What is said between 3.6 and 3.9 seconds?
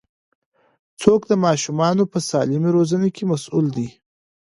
دي؟